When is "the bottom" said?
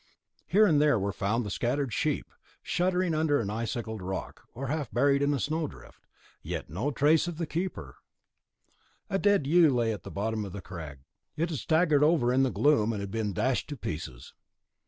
10.01-10.43